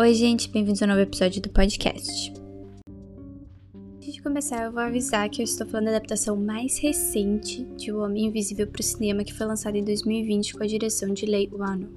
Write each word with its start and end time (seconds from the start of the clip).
Oi, 0.00 0.14
gente, 0.14 0.48
bem-vindos 0.48 0.80
a 0.80 0.84
um 0.84 0.90
novo 0.90 1.00
episódio 1.00 1.42
do 1.42 1.48
podcast. 1.48 2.32
Antes 3.96 4.14
de 4.14 4.22
começar, 4.22 4.62
eu 4.62 4.70
vou 4.70 4.80
avisar 4.80 5.28
que 5.28 5.42
eu 5.42 5.44
estou 5.44 5.66
falando 5.66 5.86
da 5.86 5.96
adaptação 5.96 6.36
mais 6.36 6.78
recente 6.78 7.64
de 7.76 7.90
O 7.90 8.04
Homem 8.04 8.26
Invisível 8.26 8.68
para 8.68 8.78
o 8.78 8.84
cinema, 8.84 9.24
que 9.24 9.34
foi 9.34 9.44
lançada 9.44 9.76
em 9.76 9.82
2020 9.82 10.54
com 10.54 10.62
a 10.62 10.68
direção 10.68 11.12
de 11.12 11.26
Lei 11.26 11.50
Wano. 11.52 11.88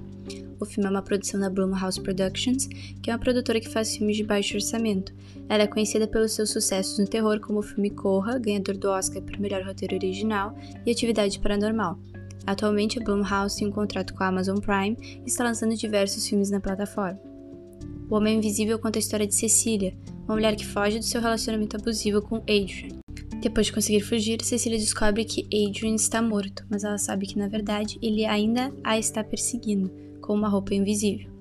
O 0.60 0.66
filme 0.66 0.88
é 0.88 0.90
uma 0.90 1.04
produção 1.04 1.40
da 1.40 1.48
Blumhouse 1.48 2.02
Productions, 2.02 2.66
que 3.04 3.12
é 3.12 3.14
uma 3.14 3.20
produtora 3.20 3.60
que 3.60 3.70
faz 3.70 3.96
filmes 3.96 4.18
de 4.18 4.24
baixo 4.24 4.56
orçamento. 4.56 5.14
Ela 5.48 5.62
é 5.62 5.68
conhecida 5.68 6.08
pelos 6.08 6.32
seus 6.32 6.50
sucessos 6.50 6.98
no 6.98 7.06
terror, 7.06 7.40
como 7.40 7.60
o 7.60 7.64
filme 7.64 7.92
Corra, 7.92 8.40
ganhador 8.40 8.78
do 8.78 8.90
Oscar 8.90 9.22
por 9.22 9.38
melhor 9.40 9.62
roteiro 9.62 9.94
original, 9.94 10.56
e 10.88 10.92
Atividade 10.92 11.40
Paranormal. 11.40 12.00
Atualmente, 12.48 12.98
a 12.98 13.04
Blumhouse 13.04 13.60
tem 13.60 13.68
um 13.68 13.72
contrato 13.72 14.16
com 14.16 14.24
a 14.24 14.28
Amazon 14.30 14.58
Prime 14.58 14.98
e 15.24 15.28
está 15.28 15.44
lançando 15.44 15.76
diversos 15.76 16.28
filmes 16.28 16.50
na 16.50 16.60
plataforma. 16.60 17.31
O 18.12 18.16
Homem 18.16 18.40
Invisível 18.40 18.78
conta 18.78 19.00
a 19.00 19.00
história 19.00 19.26
de 19.26 19.34
Cecília, 19.34 19.98
uma 20.26 20.36
mulher 20.36 20.54
que 20.58 20.66
foge 20.66 21.00
do 21.00 21.06
seu 21.06 21.22
relacionamento 21.22 21.78
abusivo 21.78 22.22
com 22.22 22.36
Adrian. 22.40 23.00
Depois 23.42 23.68
de 23.68 23.72
conseguir 23.72 24.02
fugir, 24.02 24.44
Cecília 24.44 24.78
descobre 24.78 25.24
que 25.24 25.46
Adrian 25.46 25.96
está 25.96 26.22
morto, 26.22 26.66
mas 26.70 26.84
ela 26.84 26.98
sabe 26.98 27.26
que 27.26 27.40
na 27.40 27.48
verdade 27.48 27.98
ele 28.02 28.26
ainda 28.26 28.70
a 28.84 29.00
está 29.00 29.24
perseguindo, 29.24 29.90
com 30.20 30.34
uma 30.34 30.50
roupa 30.50 30.76
invisível. 30.76 31.32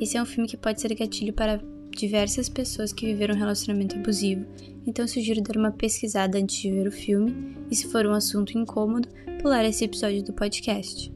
Esse 0.00 0.16
é 0.16 0.22
um 0.22 0.24
filme 0.24 0.48
que 0.48 0.56
pode 0.56 0.80
ser 0.80 0.94
gatilho 0.94 1.32
para 1.32 1.60
diversas 1.90 2.48
pessoas 2.48 2.92
que 2.92 3.04
viveram 3.04 3.34
um 3.34 3.38
relacionamento 3.38 3.96
abusivo, 3.96 4.46
então 4.86 5.08
sugiro 5.08 5.42
dar 5.42 5.56
uma 5.56 5.72
pesquisada 5.72 6.38
antes 6.38 6.54
de 6.54 6.70
ver 6.70 6.86
o 6.86 6.92
filme 6.92 7.56
e, 7.68 7.74
se 7.74 7.88
for 7.88 8.06
um 8.06 8.14
assunto 8.14 8.56
incômodo, 8.56 9.08
pular 9.40 9.64
esse 9.64 9.84
episódio 9.84 10.22
do 10.22 10.32
podcast. 10.32 11.12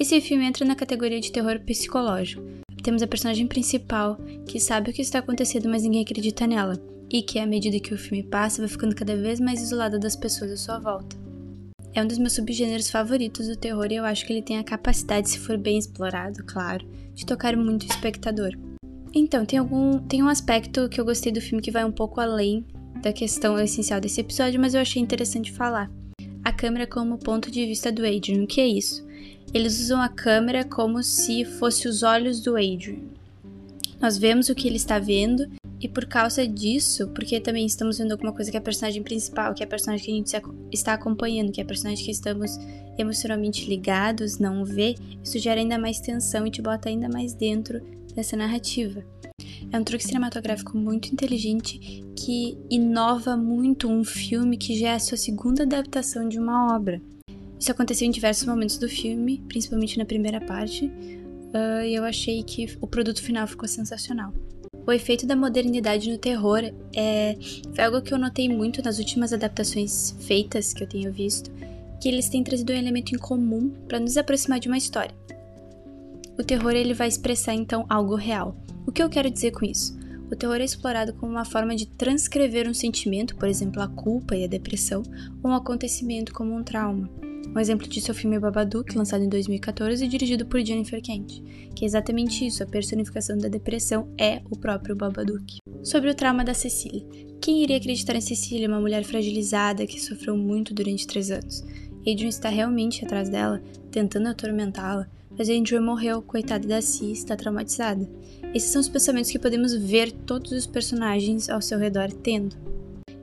Esse 0.00 0.20
filme 0.20 0.46
entra 0.46 0.66
na 0.66 0.74
categoria 0.74 1.20
de 1.20 1.30
terror 1.30 1.60
psicológico, 1.60 2.42
temos 2.84 3.02
a 3.02 3.06
personagem 3.06 3.46
principal 3.46 4.16
que 4.46 4.60
sabe 4.60 4.90
o 4.90 4.92
que 4.92 5.00
está 5.00 5.18
acontecendo, 5.18 5.70
mas 5.70 5.82
ninguém 5.82 6.02
acredita 6.02 6.46
nela, 6.46 6.78
e 7.10 7.22
que, 7.22 7.38
à 7.38 7.46
medida 7.46 7.80
que 7.80 7.94
o 7.94 7.98
filme 7.98 8.22
passa, 8.22 8.60
vai 8.60 8.68
ficando 8.68 8.94
cada 8.94 9.16
vez 9.16 9.40
mais 9.40 9.62
isolada 9.62 9.98
das 9.98 10.14
pessoas 10.14 10.52
à 10.52 10.56
sua 10.56 10.78
volta. 10.78 11.16
É 11.94 12.02
um 12.02 12.06
dos 12.06 12.18
meus 12.18 12.34
subgêneros 12.34 12.90
favoritos 12.90 13.48
do 13.48 13.56
terror 13.56 13.86
e 13.90 13.96
eu 13.96 14.04
acho 14.04 14.26
que 14.26 14.32
ele 14.32 14.42
tem 14.42 14.58
a 14.58 14.64
capacidade, 14.64 15.30
se 15.30 15.38
for 15.38 15.56
bem 15.56 15.78
explorado, 15.78 16.44
claro, 16.44 16.86
de 17.14 17.24
tocar 17.24 17.56
muito 17.56 17.84
o 17.84 17.86
espectador. 17.86 18.52
Então, 19.14 19.46
tem 19.46 19.58
algum 19.58 19.98
tem 20.00 20.22
um 20.22 20.28
aspecto 20.28 20.88
que 20.88 21.00
eu 21.00 21.04
gostei 21.04 21.32
do 21.32 21.40
filme 21.40 21.62
que 21.62 21.70
vai 21.70 21.84
um 21.84 21.92
pouco 21.92 22.20
além 22.20 22.66
da 23.00 23.12
questão 23.12 23.58
essencial 23.58 24.00
desse 24.00 24.20
episódio, 24.20 24.60
mas 24.60 24.74
eu 24.74 24.80
achei 24.80 25.00
interessante 25.00 25.52
falar. 25.52 25.90
Câmera 26.64 26.86
como 26.86 27.18
ponto 27.18 27.50
de 27.50 27.66
vista 27.66 27.92
do 27.92 28.06
Adrian, 28.06 28.44
o 28.44 28.46
que 28.46 28.58
é 28.58 28.66
isso? 28.66 29.04
eles 29.52 29.80
usam 29.80 30.00
a 30.00 30.08
câmera 30.08 30.64
como 30.64 31.02
se 31.02 31.44
fosse 31.44 31.86
os 31.86 32.02
olhos 32.02 32.40
do 32.40 32.56
Adrian. 32.56 32.98
Nós 34.00 34.16
vemos 34.16 34.48
o 34.48 34.54
que 34.54 34.66
ele 34.66 34.76
está 34.76 34.98
vendo 34.98 35.46
e 35.78 35.86
por 35.86 36.06
causa 36.06 36.48
disso, 36.48 37.08
porque 37.08 37.38
também 37.38 37.66
estamos 37.66 37.98
vendo 37.98 38.12
alguma 38.12 38.32
coisa 38.32 38.50
que 38.50 38.56
é 38.56 38.60
a 38.60 38.62
personagem 38.62 39.02
principal, 39.02 39.52
que 39.52 39.62
é 39.62 39.66
a 39.66 39.68
personagem 39.68 40.04
que 40.06 40.10
a 40.10 40.14
gente 40.14 40.54
está 40.72 40.94
acompanhando, 40.94 41.52
que 41.52 41.60
é 41.60 41.64
a 41.64 41.66
personagem 41.66 42.02
que 42.02 42.10
estamos 42.10 42.58
emocionalmente 42.96 43.68
ligados, 43.68 44.38
não 44.38 44.64
vê, 44.64 44.94
isso 45.22 45.38
gera 45.38 45.60
ainda 45.60 45.78
mais 45.78 46.00
tensão 46.00 46.46
e 46.46 46.50
te 46.50 46.62
bota 46.62 46.88
ainda 46.88 47.08
mais 47.08 47.34
dentro 47.34 47.80
dessa 48.14 48.36
narrativa. 48.36 49.04
É 49.74 49.78
um 49.78 49.82
truque 49.82 50.04
cinematográfico 50.04 50.78
muito 50.78 51.12
inteligente 51.12 52.04
que 52.16 52.56
inova 52.70 53.36
muito 53.36 53.90
um 53.90 54.04
filme 54.04 54.56
que 54.56 54.78
já 54.78 54.90
é 54.90 54.94
a 54.94 55.00
sua 55.00 55.18
segunda 55.18 55.64
adaptação 55.64 56.28
de 56.28 56.38
uma 56.38 56.76
obra. 56.76 57.02
Isso 57.58 57.72
aconteceu 57.72 58.06
em 58.06 58.12
diversos 58.12 58.46
momentos 58.46 58.78
do 58.78 58.88
filme, 58.88 59.42
principalmente 59.48 59.98
na 59.98 60.04
primeira 60.04 60.40
parte, 60.40 60.86
uh, 60.86 61.84
e 61.84 61.92
eu 61.92 62.04
achei 62.04 62.40
que 62.44 62.78
o 62.80 62.86
produto 62.86 63.20
final 63.20 63.48
ficou 63.48 63.66
sensacional. 63.66 64.32
O 64.86 64.92
efeito 64.92 65.26
da 65.26 65.34
modernidade 65.34 66.08
no 66.08 66.18
terror 66.18 66.60
é 66.94 67.36
foi 67.74 67.84
algo 67.84 68.00
que 68.00 68.14
eu 68.14 68.18
notei 68.18 68.48
muito 68.48 68.80
nas 68.80 69.00
últimas 69.00 69.32
adaptações 69.32 70.14
feitas 70.20 70.72
que 70.72 70.84
eu 70.84 70.88
tenho 70.88 71.12
visto, 71.12 71.50
que 72.00 72.08
eles 72.08 72.28
têm 72.28 72.44
trazido 72.44 72.72
um 72.72 72.76
elemento 72.76 73.12
em 73.12 73.18
comum 73.18 73.70
para 73.88 73.98
nos 73.98 74.16
aproximar 74.16 74.60
de 74.60 74.68
uma 74.68 74.78
história. 74.78 75.16
O 76.38 76.44
terror 76.44 76.76
ele 76.76 76.94
vai 76.94 77.08
expressar 77.08 77.54
então 77.54 77.84
algo 77.88 78.14
real. 78.14 78.56
O 78.86 78.92
que 78.92 79.02
eu 79.02 79.08
quero 79.08 79.30
dizer 79.30 79.50
com 79.52 79.64
isso? 79.64 79.96
O 80.30 80.36
terror 80.36 80.56
é 80.56 80.64
explorado 80.64 81.14
como 81.14 81.32
uma 81.32 81.44
forma 81.44 81.74
de 81.74 81.86
transcrever 81.86 82.68
um 82.68 82.74
sentimento, 82.74 83.36
por 83.36 83.48
exemplo, 83.48 83.80
a 83.82 83.88
culpa 83.88 84.36
e 84.36 84.44
a 84.44 84.48
depressão, 84.48 85.02
ou 85.42 85.50
um 85.50 85.54
acontecimento 85.54 86.32
como 86.32 86.54
um 86.54 86.62
trauma. 86.62 87.10
Um 87.54 87.60
exemplo 87.60 87.86
disso 87.86 88.10
é 88.10 88.12
o 88.12 88.16
filme 88.16 88.38
Babadook, 88.38 88.96
lançado 88.96 89.22
em 89.22 89.28
2014 89.28 90.04
e 90.04 90.08
dirigido 90.08 90.44
por 90.44 90.64
Jennifer 90.64 91.00
Kent, 91.00 91.40
que 91.74 91.84
é 91.84 91.86
exatamente 91.86 92.44
isso, 92.44 92.62
a 92.62 92.66
personificação 92.66 93.38
da 93.38 93.48
depressão 93.48 94.12
é 94.18 94.42
o 94.50 94.58
próprio 94.58 94.96
Babadook. 94.96 95.58
Sobre 95.82 96.10
o 96.10 96.14
trauma 96.14 96.44
da 96.44 96.52
Cecília. 96.52 97.06
Quem 97.40 97.62
iria 97.62 97.76
acreditar 97.76 98.16
em 98.16 98.20
Cecília, 98.20 98.66
uma 98.66 98.80
mulher 98.80 99.04
fragilizada 99.04 99.86
que 99.86 100.00
sofreu 100.00 100.36
muito 100.36 100.74
durante 100.74 101.06
três 101.06 101.30
anos? 101.30 101.62
Adrian 102.00 102.28
está 102.28 102.48
realmente 102.48 103.04
atrás 103.04 103.28
dela, 103.28 103.62
tentando 103.90 104.28
atormentá-la, 104.28 105.08
mas 105.36 105.48
Adrian 105.48 105.80
morreu, 105.80 106.22
coitada 106.22 106.66
da 106.66 106.80
Cia, 106.80 107.12
está 107.12 107.36
traumatizada. 107.36 108.08
Esses 108.54 108.70
são 108.70 108.80
os 108.80 108.88
pensamentos 108.88 109.30
que 109.30 109.38
podemos 109.38 109.74
ver 109.74 110.12
todos 110.12 110.52
os 110.52 110.66
personagens 110.66 111.48
ao 111.48 111.60
seu 111.60 111.78
redor 111.78 112.12
tendo. 112.12 112.56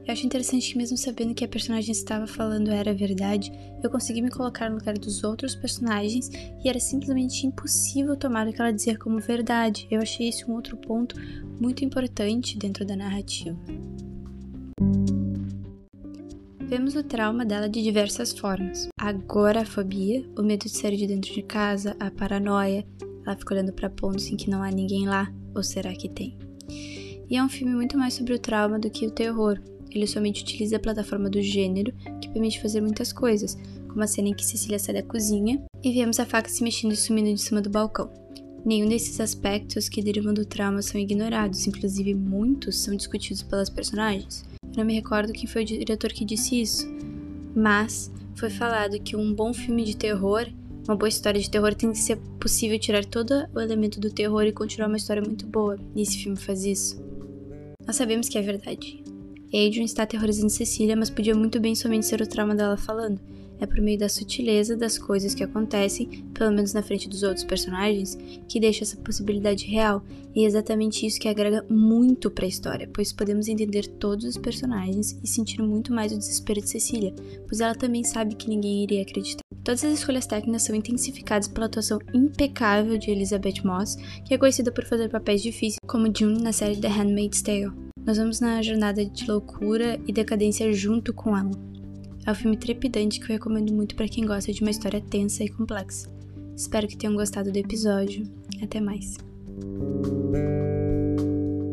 Eu 0.05 0.13
acho 0.13 0.25
interessante 0.25 0.71
que, 0.71 0.77
mesmo 0.77 0.97
sabendo 0.97 1.33
que 1.33 1.45
a 1.45 1.47
personagem 1.47 1.91
estava 1.91 2.27
falando 2.27 2.71
era 2.71 2.93
verdade, 2.93 3.51
eu 3.83 3.89
consegui 3.89 4.21
me 4.21 4.31
colocar 4.31 4.69
no 4.69 4.77
lugar 4.77 4.97
dos 4.97 5.23
outros 5.23 5.55
personagens 5.55 6.29
e 6.63 6.67
era 6.67 6.79
simplesmente 6.79 7.45
impossível 7.45 8.17
tomar 8.17 8.47
o 8.47 8.51
que 8.51 8.59
ela 8.59 8.73
dizia 8.73 8.97
como 8.97 9.19
verdade. 9.19 9.87
Eu 9.89 10.01
achei 10.01 10.27
esse 10.27 10.49
um 10.49 10.53
outro 10.53 10.75
ponto 10.75 11.15
muito 11.59 11.85
importante 11.85 12.57
dentro 12.57 12.83
da 12.83 12.95
narrativa. 12.95 13.57
Vemos 16.71 16.95
o 16.95 17.03
trauma 17.03 17.43
dela 17.43 17.67
de 17.67 17.83
diversas 17.83 18.31
formas. 18.31 18.87
A 18.97 19.09
agorafobia, 19.09 20.23
o 20.37 20.41
medo 20.41 20.63
de 20.63 20.69
sair 20.69 20.95
de 20.95 21.05
dentro 21.05 21.33
de 21.33 21.41
casa, 21.41 21.97
a 21.99 22.09
paranoia, 22.09 22.87
ela 23.25 23.35
fica 23.35 23.53
olhando 23.53 23.73
para 23.73 23.89
pontos 23.89 24.27
em 24.27 24.37
que 24.37 24.49
não 24.49 24.63
há 24.63 24.71
ninguém 24.71 25.05
lá, 25.05 25.29
ou 25.53 25.61
será 25.63 25.93
que 25.93 26.07
tem? 26.07 26.37
E 27.29 27.35
é 27.35 27.43
um 27.43 27.49
filme 27.49 27.75
muito 27.75 27.97
mais 27.97 28.13
sobre 28.13 28.33
o 28.33 28.39
trauma 28.39 28.79
do 28.79 28.89
que 28.89 29.05
o 29.05 29.11
terror, 29.11 29.59
ele 29.91 30.07
somente 30.07 30.43
utiliza 30.43 30.77
a 30.77 30.79
plataforma 30.79 31.29
do 31.29 31.41
gênero, 31.41 31.93
que 32.21 32.29
permite 32.29 32.61
fazer 32.61 32.79
muitas 32.79 33.11
coisas, 33.11 33.57
como 33.89 34.01
a 34.01 34.07
cena 34.07 34.29
em 34.29 34.33
que 34.33 34.45
Cecília 34.45 34.79
sai 34.79 34.95
da 34.95 35.03
cozinha 35.03 35.61
e 35.83 35.91
vemos 35.91 36.21
a 36.21 36.25
faca 36.25 36.47
se 36.47 36.63
mexendo 36.63 36.93
e 36.93 36.95
sumindo 36.95 37.33
de 37.33 37.41
cima 37.41 37.61
do 37.61 37.69
balcão. 37.69 38.09
Nenhum 38.63 38.87
desses 38.87 39.19
aspectos 39.19 39.89
que 39.89 40.01
derivam 40.01 40.33
do 40.33 40.45
trauma 40.45 40.81
são 40.81 41.01
ignorados, 41.01 41.67
inclusive 41.67 42.13
muitos 42.13 42.77
são 42.77 42.95
discutidos 42.95 43.43
pelas 43.43 43.69
personagens. 43.69 44.49
Não 44.75 44.85
me 44.85 44.93
recordo 44.93 45.33
quem 45.33 45.47
foi 45.47 45.63
o 45.63 45.65
diretor 45.65 46.11
que 46.11 46.25
disse 46.25 46.61
isso, 46.61 46.87
mas 47.55 48.11
foi 48.35 48.49
falado 48.49 48.99
que 48.99 49.15
um 49.15 49.33
bom 49.33 49.53
filme 49.53 49.83
de 49.83 49.95
terror, 49.95 50.47
uma 50.87 50.95
boa 50.95 51.09
história 51.09 51.39
de 51.39 51.49
terror, 51.49 51.75
tem 51.75 51.91
que 51.91 51.97
ser 51.97 52.17
possível 52.39 52.79
tirar 52.79 53.05
todo 53.05 53.47
o 53.53 53.59
elemento 53.59 53.99
do 53.99 54.09
terror 54.09 54.43
e 54.43 54.51
continuar 54.51 54.87
uma 54.87 54.97
história 54.97 55.21
muito 55.21 55.45
boa, 55.45 55.77
e 55.95 56.01
esse 56.01 56.17
filme 56.17 56.37
faz 56.37 56.63
isso. 56.63 57.03
Nós 57.85 57.95
sabemos 57.95 58.29
que 58.29 58.37
é 58.37 58.41
verdade. 58.41 59.03
Adrian 59.47 59.83
está 59.83 60.03
aterrorizando 60.03 60.49
Cecília, 60.49 60.95
mas 60.95 61.09
podia 61.09 61.35
muito 61.35 61.59
bem 61.59 61.75
somente 61.75 62.05
ser 62.05 62.21
o 62.21 62.27
trauma 62.27 62.55
dela 62.55 62.77
falando. 62.77 63.19
É 63.61 63.67
por 63.67 63.79
meio 63.79 63.99
da 63.99 64.09
sutileza 64.09 64.75
das 64.75 64.97
coisas 64.97 65.35
que 65.35 65.43
acontecem, 65.43 66.25
pelo 66.33 66.51
menos 66.51 66.73
na 66.73 66.81
frente 66.81 67.07
dos 67.07 67.21
outros 67.21 67.45
personagens, 67.45 68.17
que 68.47 68.59
deixa 68.59 68.83
essa 68.83 68.97
possibilidade 68.97 69.67
real. 69.67 70.03
E 70.35 70.43
é 70.43 70.47
exatamente 70.47 71.05
isso 71.05 71.19
que 71.19 71.27
agrega 71.27 71.63
muito 71.69 72.31
para 72.31 72.45
a 72.45 72.49
história, 72.49 72.89
pois 72.91 73.13
podemos 73.13 73.47
entender 73.47 73.85
todos 73.85 74.25
os 74.25 74.35
personagens 74.35 75.15
e 75.23 75.27
sentir 75.27 75.61
muito 75.61 75.93
mais 75.93 76.11
o 76.11 76.17
desespero 76.17 76.59
de 76.59 76.69
Cecília, 76.69 77.13
pois 77.47 77.61
ela 77.61 77.75
também 77.75 78.03
sabe 78.03 78.33
que 78.33 78.49
ninguém 78.49 78.83
iria 78.83 79.03
acreditar. 79.03 79.41
Todas 79.63 79.85
as 79.85 79.93
escolhas 79.93 80.25
técnicas 80.25 80.63
são 80.63 80.75
intensificadas 80.75 81.47
pela 81.47 81.67
atuação 81.67 81.99
impecável 82.15 82.97
de 82.97 83.11
Elizabeth 83.11 83.61
Moss, 83.63 83.95
que 84.25 84.33
é 84.33 84.37
conhecida 84.39 84.71
por 84.71 84.85
fazer 84.85 85.07
papéis 85.07 85.43
difíceis, 85.43 85.77
como 85.85 86.11
June 86.11 86.41
na 86.41 86.51
série 86.51 86.77
The 86.77 86.87
Handmaid's 86.87 87.43
Tale. 87.43 87.71
Nós 88.03 88.17
vamos 88.17 88.39
na 88.39 88.59
jornada 88.63 89.05
de 89.05 89.29
loucura 89.29 89.99
e 90.07 90.11
decadência 90.11 90.73
junto 90.73 91.13
com 91.13 91.37
ela. 91.37 91.51
É 92.25 92.31
um 92.31 92.35
filme 92.35 92.57
trepidante 92.57 93.19
que 93.19 93.25
eu 93.25 93.35
recomendo 93.35 93.73
muito 93.73 93.95
para 93.95 94.07
quem 94.07 94.25
gosta 94.25 94.53
de 94.53 94.61
uma 94.61 94.71
história 94.71 95.01
tensa 95.01 95.43
e 95.43 95.49
complexa. 95.49 96.09
Espero 96.55 96.87
que 96.87 96.97
tenham 96.97 97.15
gostado 97.15 97.51
do 97.51 97.57
episódio. 97.57 98.23
Até 98.61 98.79
mais. 98.79 99.17